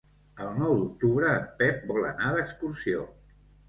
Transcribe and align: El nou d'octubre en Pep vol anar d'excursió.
El 0.45 0.55
nou 0.61 0.73
d'octubre 0.79 1.31
en 1.35 1.47
Pep 1.61 1.87
vol 1.93 2.11
anar 2.15 2.35
d'excursió. 2.41 3.11